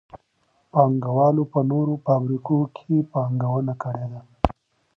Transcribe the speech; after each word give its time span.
پانګوالو 0.71 1.43
په 1.53 1.59
نوو 1.69 1.95
فابريکو 2.05 2.57
کي 2.75 2.95
پانګونه 3.13 3.73
کړي 3.83 4.05
ده. 4.11 4.21